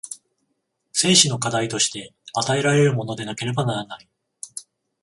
[0.91, 4.09] 生死の課題として与えられるものでなければならない。